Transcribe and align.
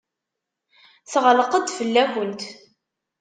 Teɣleq-d 1.11 1.67
fell-akent. 1.77 2.41